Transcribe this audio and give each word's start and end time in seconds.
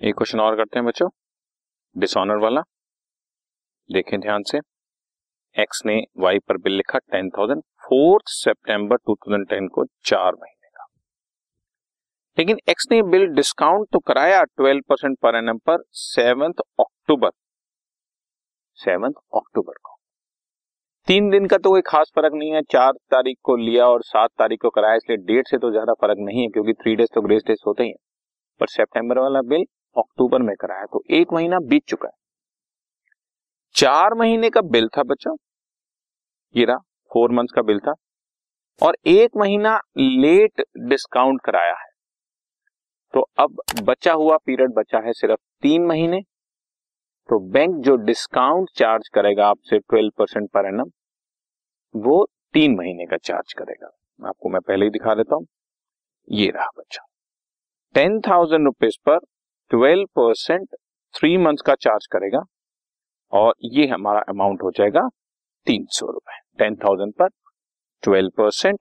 एक 0.00 0.14
क्वेश्चन 0.14 0.40
और 0.40 0.56
करते 0.56 0.78
हैं 0.78 0.86
बच्चों। 0.86 1.08
डिसऑनर 1.96 2.36
वाला। 2.36 2.60
देखें 3.90 4.18
ध्यान 4.20 4.42
से। 4.42 4.58
एक्स 5.56 5.82
ने 5.86 5.94
वाई 6.18 6.38
पर 6.38 6.56
बिल 6.56 6.72
लिखा 6.72 6.98
ten 7.00 7.28
thousand 7.30 7.60
fourth 7.82 8.28
September 8.28 8.96
two 8.96 9.14
thousand 9.14 9.46
ten 9.48 9.68
को 9.68 9.84
चार 10.04 10.32
महीने 10.32 10.68
का। 10.68 10.86
लेकिन 12.38 12.58
एक्स 12.68 12.86
ने 12.92 13.00
बिल 13.04 13.26
डिस्काउंट 13.34 13.88
तो 13.92 13.98
कराया 14.02 14.42
ट्वेल्व 14.44 14.82
परसेंट 14.88 15.16
पर 15.22 15.36
एन 15.36 15.48
एम 15.48 15.58
पर 15.66 15.82
सेवंथ 16.00 16.60
अक्टूबर 16.80 17.30
सेवंथ 18.78 19.22
अक्टूबर 19.34 19.72
को। 19.74 19.96
तीन 21.08 21.30
दिन 21.30 21.46
का 21.46 21.58
तो 21.58 21.70
कोई 21.70 21.82
खास 21.86 22.12
फ़र्क 22.16 22.34
नहीं 22.34 22.50
है। 22.52 22.62
चार 22.70 22.92
तारीख 23.10 23.38
को 23.42 23.56
लिया 23.58 23.86
और 23.86 24.02
सात 24.04 24.30
तारीख 24.38 24.60
को 24.62 24.70
कराया, 24.70 24.94
इसलिए 24.94 25.16
डेट 25.24 25.48
से 25.48 25.58
तो 25.58 25.70
ज़्यादा 25.70 25.92
फ़र्क 25.92 26.18
नहीं 26.20 26.42
है, 26.42 26.48
क्योंकि 26.48 26.72
थ्री 26.74 26.96
डेज़ 26.96 27.14
तो 27.14 27.22
ग्रेस 27.22 27.42
डेज़ 27.46 27.62
होते 27.66 27.82
ही 27.82 27.88
है। 27.88 27.96
पर 28.60 28.66
सितंबर 28.68 29.18
वाला 29.18 29.40
बिल 29.44 29.64
अक्टूबर 29.96 30.42
में 30.42 30.54
कराया 30.56 30.84
तो 30.86 31.02
एक 31.12 31.32
महीना 31.32 31.58
बीत 31.62 31.82
चुका 31.88 32.08
है। 32.08 32.22
चार 33.74 34.14
महीने 34.14 34.50
का 34.50 34.60
बिल 34.62 34.88
था 34.88 35.02
बच्चों, 35.04 35.36
ये 36.54 36.64
रहा 36.64 36.78
फोर 37.10 37.32
मंथ्स 37.32 37.52
का 37.52 37.62
बिल 37.62 37.78
था, 37.80 37.94
और 38.80 38.96
एक 39.06 39.36
महीना 39.36 39.80
लेट 39.98 40.62
डिस्काउंट 40.80 41.40
कराया 41.44 41.74
है। 41.74 41.88
तो 43.14 43.20
अब 43.38 43.60
बचा 43.82 44.12
हुआ 44.14 44.36
पीरियड 44.38 44.72
बचा 44.74 44.98
है 44.98 45.12
सिर्फ़ 45.14 45.40
तीन 45.62 45.86
महीने 45.86 46.20
तो 47.28 47.38
बैंक 47.50 47.74
जो 47.84 47.94
डिस्काउंट 47.98 48.70
चार्ज 48.76 49.08
करेगा 49.08 49.46
आपसे 49.48 49.78
ट्वेल्व 49.80 50.10
परसेंट 50.18 50.48
पर 50.50 50.66
एनम 50.68 50.90
वो 51.94 52.24
तीन 52.54 52.74
महीने 52.76 53.06
का 53.06 53.16
चार्ज 53.18 53.52
करेगा। 53.52 53.90
आपको 54.20 54.48
मैं 54.48 54.60
पहले 54.60 54.84
ही 54.84 54.90
दिखा 54.90 55.14
देता 55.14 55.34
हूँ, 55.34 55.46
ये 56.28 56.50
रहा 56.50 56.66
बच्चा। 56.78 57.04
टेन 57.94 58.20
थाउज़ेंड 58.20 58.64
रुपीज़ 58.64 58.96
पर 59.06 59.18
ट्वेल्व 59.74 60.04
परसेंट 60.04 60.74
थ्री 61.14 61.36
मंथ 61.36 61.56
का 61.66 61.74
चार्ज 61.74 62.06
करेगा 62.06 62.40
और 63.32 63.54
ये 63.64 63.86
हमारा 63.86 64.20
अमाउंट 64.28 64.62
हो 64.62 64.70
जाएगा 64.70 65.00
तीन 65.66 65.86
सौ 65.90 66.06
रुपए। 66.06 66.38
टेन 66.58 66.76
थाउज़ेंड 66.76 67.12
पर 67.14 67.28
ट्वेल्व 68.02 68.30
परसेंट 68.38 68.78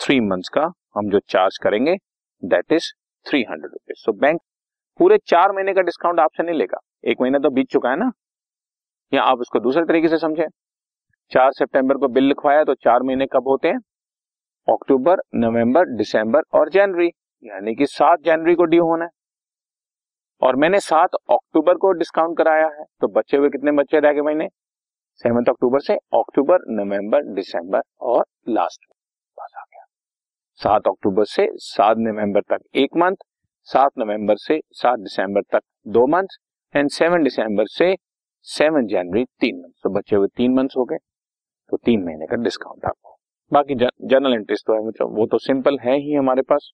थ्री 0.00 0.20
मंथ्स 0.20 0.48
का 0.48 0.62
हम 0.96 1.10
जो 1.10 1.18
चार्ज 1.18 1.58
करेंगे 1.58 1.94
that 2.44 2.72
is 2.72 2.92
three 3.26 3.42
hundred 3.42 3.72
rupees 3.72 3.98
so 3.98 4.12
bank 4.12 4.40
पूरे 5.00 5.18
चार 5.26 5.52
महीने 5.52 5.74
का 5.74 5.80
डिस्काउंट 5.80 6.20
आपसे 6.20 6.42
नहीं 6.42 6.58
लेगा। 6.58 6.78
एक 7.04 7.20
महीना 7.20 7.38
तो 7.38 7.50
बीत 7.50 7.68
चुका 7.68 7.90
है 7.90 7.96
ना? 7.96 8.10
या 9.12 9.22
आप 9.22 9.38
उसको 9.38 9.60
दूसरे 9.60 9.84
तरीके 9.84 10.08
से 10.08 10.18
समझें? 10.18 10.46
चार 11.32 11.52
सितंबर 11.52 11.96
को 11.96 12.08
बिल 12.08 12.24
लिखवाया 12.24 12.64
तो 12.64 12.74
चार 12.74 13.02
महीने 13.02 13.26
कब 13.26 13.48
होते 13.48 13.68
हैं? 13.68 13.78
अक्टूबर, 14.68 15.22
नवंबर, 15.34 15.96
दिसंबर 15.96 16.42
और 16.54 16.68
जनवरी, 16.68 17.06
यानी 17.42 17.74
कि 17.74 17.86
सात 17.86 18.20
जनवरी 18.20 18.54
को 18.54 18.64
ड्यू 18.64 18.84
होना 18.84 19.04
है। 19.04 19.10
और 20.42 20.56
मैंने 20.56 20.80
सात 20.80 21.14
अक्टूबर 21.30 21.74
को 21.74 21.92
डिस्काउंट 21.92 22.36
कराया 22.38 22.66
है। 22.68 22.84
तो 23.00 23.08
बचे 23.10 23.36
हुए 23.36 23.48
कितने 23.50 23.72
बच्चे 23.72 24.00
रह 24.00 24.12
गए 24.12 24.20
महीने? 24.20 24.48
सेवंथ 25.20 25.48
अक्टूबर 25.48 25.80
से 25.80 25.94
अक्टूबर, 25.94 26.58
नवंबर, 26.70 27.22
दिसंबर 27.34 27.82
और 28.02 28.24
लास्ट 28.48 28.86
बस 29.38 29.52
आ 29.58 29.62
गया। 29.62 29.84
सात 30.60 30.88
अक्टूबर 30.88 31.24
से 31.26 31.46
सात 31.54 31.96
नवंबर 31.98 32.40
तक 32.48 32.64
एक 32.74 32.96
मंथ 32.96 33.16
सात 33.68 33.90
नवंबर 33.98 34.36
से 34.36 34.60
सात 34.72 34.98
दिसंबर 34.98 35.42
तक 35.52 35.62
दो 35.88 36.06
मंथ 36.06 36.36
एंड 36.74 36.90
सेवन 36.90 37.22
दिसंबर 37.22 37.66
से 37.68 37.94
सेवन 38.46 38.86
जनवरी 38.86 39.24
तीन 39.40 39.56
मंथ 39.56 39.72
तो 39.82 39.90
बचे 39.90 40.16
हुए 40.16 40.28
तीन 40.36 40.54
मंथ 40.54 40.76
हो 40.76 40.84
गए। 40.84 40.96
तो 41.72 41.76
तीन 41.76 42.04
महीने 42.04 42.26
का 42.26 42.36
डिस्काउंट 42.36 42.84
आपको। 42.84 43.16
बाकी 43.52 43.74
जर्नल 43.74 44.34
एंट्रीज 44.34 44.62
तो 44.66 44.74
है 44.74 45.06
वो 45.10 45.26
तो 45.26 45.38
सिंपल 45.38 45.78
है 45.78 45.96
ही 45.98 46.14
हमारे 46.14 46.42
पास। 46.42 46.70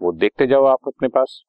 वो 0.00 0.12
देखते 0.14 0.46
जाओ 0.46 0.64
आप 0.66 0.78
अपने 0.86 1.08
पास। 1.08 1.42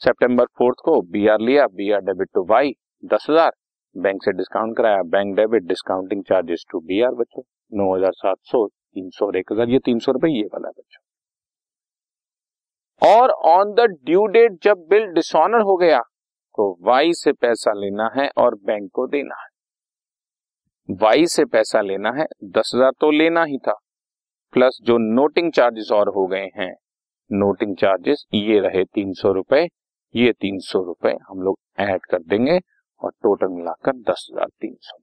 सितंबर 0.00 0.44
फोर्थ 0.58 0.76
को 0.84 1.00
बी 1.02 1.26
आर 1.28 1.40
लिया 1.40 1.66
B 1.68 1.90
R 1.92 2.00
debit 2.02 2.28
to 2.34 2.44
Y 2.46 2.72
दस 3.02 3.26
हज़ार। 3.30 3.50
बैंक 3.96 4.22
से 4.24 4.32
डिस्काउंट 4.34 4.76
कराया 4.76 5.02
bank 5.04 5.34
debit 5.36 5.62
discounting 5.64 6.22
charges 6.24 6.64
to 6.70 6.80
B 6.80 7.00
R 7.02 7.14
बच्चों, 7.14 7.42
नौ 7.72 7.94
हज़ार 7.94 8.12
सात 8.14 8.36
सौ, 8.42 8.66
तीन 8.66 9.08
सौ 9.10 9.30
एक 9.32 9.52
हज़ार, 9.52 9.68
ये 9.68 9.78
तीन 9.80 9.98
सौ 9.98 10.12
रुपए 10.12 10.28
ये 10.30 10.42
वाला 10.44 10.68
बच्चों। 10.70 11.02
और 13.02 13.30
ऑन 13.46 13.72
द 13.74 13.80
ड्यू 14.04 14.26
डेट 14.28 14.52
जब 14.62 14.86
बिल 14.90 15.06
डिसऑनर 15.14 15.60
हो 15.62 15.76
गया 15.76 16.00
तो 16.54 16.66
वाई 16.82 17.12
से 17.14 17.32
पैसा 17.34 17.72
लेना 17.74 18.10
है 18.14 18.28
और 18.38 18.54
बैंक 18.56 18.90
को 18.94 19.06
देना 19.06 19.34
है। 19.34 19.48
वाई 20.94 21.26
से 21.26 21.44
पैसा 21.46 21.80
लेना 21.82 22.10
है, 22.10 22.26
दस 22.46 22.72
हज़ार 22.74 22.90
तो 23.00 23.10
लेना 23.12 23.44
ही 23.44 23.58
था। 23.58 23.74
प्लस 24.52 24.78
जो 24.82 24.96
नोटिंग 24.98 25.50
चार्जेस 25.52 25.88
और 25.92 26.08
हो 26.10 26.26
गए 26.26 26.48
हैं 26.56 26.72
नोटिंग 27.30 27.76
चार्जेस 27.76 28.24
ये 28.34 28.58
रहे 28.60 28.84
तीन 28.86 29.12
सौ 29.14 29.32
रुपए। 29.32 29.66
ये 30.14 30.32
तीन 30.32 30.58
सौ 30.58 30.82
रुपए 30.82 31.16
हम 31.28 31.42
लोग 31.42 31.58
ऐड 31.80 32.06
कर 32.06 32.18
देंगे 32.18 32.58
और 33.02 33.10
टोटल 33.22 33.48
मिलाकर 33.48 33.92
दस 34.10 34.28
हज़ार 34.32 34.48
तीन 34.60 34.76
सौ 34.80 34.98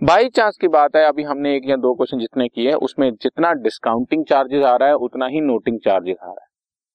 बाई 0.00 0.28
चांस 0.28 0.56
की 0.60 0.68
बात 0.68 0.96
है, 0.96 1.04
अभी 1.04 1.22
हमने 1.22 1.54
एक 1.56 1.62
या 1.66 1.76
दो 1.76 1.94
क्वेश्चन 1.94 2.18
जितने 2.18 2.46
किए, 2.48 2.72
उसमें 2.72 3.10
जितना 3.14 3.52
डिस्काउंटिंग 3.52 4.24
चार्जेस 4.24 4.64
आ 4.64 4.74
रहा 4.76 4.88
है, 4.88 4.94
उतना 4.96 5.26
ही 5.26 5.40
नोटिंग 5.40 5.78
चार्जेस 5.80 6.16
आ 6.22 6.26
रहा 6.26 6.42
है। 6.42 6.46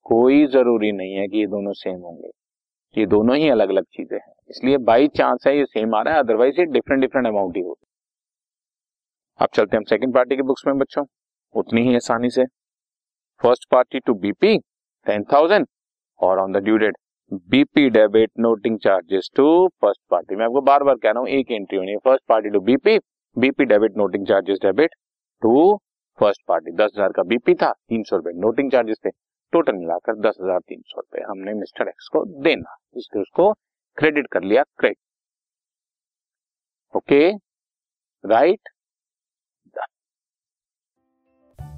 कोई 0.06 0.46
ज़रूरी 0.48 0.92
नहीं 0.92 1.14
है 1.14 1.28
कि 1.28 1.38
ये 1.38 1.48
दोनों 1.48 1.74
सेम 1.74 2.00
होंगे। 2.00 2.30
ये 2.96 3.06
दोनों 3.06 3.36
ही 3.36 3.50
अलग 3.50 3.70
अलग 3.70 3.84
चीज़ें 3.84 4.18
हैं। 4.18 4.34
इसलिए 4.50 4.78
बाई 4.84 5.08
चांस 5.08 5.44
है, 5.48 5.58
ये 5.58 5.66
सेम 5.66 5.96
आ 5.96 6.02
रहा 6.02 6.14
है 6.14 6.20
अदरवाइज़ 6.20 6.60
ये 6.60 6.66
डिफरेंट 6.66 7.02
डिफरेंट 7.02 7.28
अमाउंट 7.28 7.56
ही 7.56 7.62
होगी। 7.62 7.86
अब 9.40 9.50
चलते 9.54 9.78
हम 9.78 9.84
सेकेंड 9.84 10.14
पार्टी 10.14 10.36
के 10.36 10.42
बुक्स 10.42 10.68
में, 10.68 10.78
बच्चों। 10.78 11.06
उतनी 11.56 11.82
ही 11.82 11.96
आसानी 11.96 12.30
से। 12.30 12.46
First 13.42 13.70
party 13.72 14.00
to 14.00 14.14
BP 14.14 14.58
ten 15.06 15.24
thousand 15.34 15.68
और 16.24 16.40
on 16.40 16.54
the 16.54 16.64
due 16.64 16.78
date 16.78 16.98
BP 17.50 17.90
debit 17.90 18.32
noting 18.40 18.78
charges 18.80 19.30
to 19.36 19.46
first 19.82 20.02
party 20.12 20.36
मैं 20.36 20.46
आपको 20.46 20.62
बार 20.64 20.84
बार 20.84 20.96
कह 20.96 21.12
रहा 21.12 21.20
हूँ, 21.20 21.28
एक 21.30 21.52
एंट्री 21.52 21.78
होनी 21.78 21.92
है 21.92 21.98
first 22.00 22.24
party 22.30 22.50
to 22.50 22.60
BP 22.62 22.98
BP 23.36 23.66
debit 23.66 23.98
noting 23.98 24.28
charges 24.28 24.60
debit 24.62 24.96
to 25.42 25.78
first 26.20 26.42
party 26.48 26.72
दस 26.74 26.92
हज़ार 26.96 27.12
का 27.12 27.24
बीपी 27.26 27.54
था, 27.56 27.72
तीन 27.90 28.04
सौ 28.04 28.16
रुपए 28.18 28.32
नोटिंग 28.40 28.72
चार्जेस 28.72 28.98
थे। 29.06 29.10
टोटल 29.54 29.76
मिलाकर 29.76 30.16
दस 30.22 30.38
हज़ार 30.42 30.60
तीन 30.60 30.82
सौ 30.82 31.00
रुपए 31.00 31.24
हमने 31.30 31.54
मिस्टर 31.54 31.88
एक्स 31.88 32.08
को 32.14 32.24
देना। 32.44 32.76
इसलिए 32.96 33.22
उसको 33.22 33.52
क्रेडिट 33.98 34.28
कर 34.32 34.44
लिया 34.44 34.64
credit 34.80 34.98
okay 36.94 37.30
right 38.24 38.70